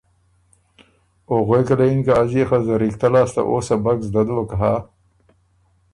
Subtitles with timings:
[1.29, 4.73] او غوېکه له یِن که از يې خه زرِکتۀ لاسته او سبق زدۀ دوک هۀ۔